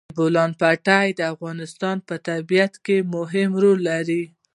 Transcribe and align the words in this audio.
د 0.09 0.13
بولان 0.17 0.51
پټي 0.59 1.07
د 1.17 1.21
افغانستان 1.33 1.95
په 2.07 2.15
طبیعت 2.27 2.73
کې 2.85 2.97
مهم 3.15 3.49
رول 3.63 3.79
لري. 3.89 4.23